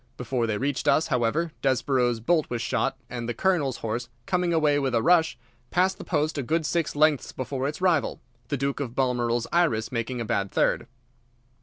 Before 0.17 0.47
they 0.47 0.57
reached 0.57 0.87
us, 0.87 1.05
however, 1.09 1.51
Desborough's 1.61 2.19
bolt 2.19 2.49
was 2.49 2.59
shot, 2.59 2.97
and 3.07 3.29
the 3.29 3.35
Colonel's 3.35 3.77
horse, 3.85 4.09
coming 4.25 4.51
away 4.51 4.79
with 4.79 4.95
a 4.95 5.01
rush, 5.03 5.37
passed 5.69 5.99
the 5.99 6.03
post 6.03 6.39
a 6.39 6.41
good 6.41 6.65
six 6.65 6.95
lengths 6.95 7.31
before 7.31 7.67
its 7.67 7.81
rival, 7.81 8.19
the 8.47 8.57
Duke 8.57 8.79
of 8.79 8.95
Balmoral's 8.95 9.45
Iris 9.53 9.91
making 9.91 10.19
a 10.19 10.25
bad 10.25 10.51
third. 10.51 10.87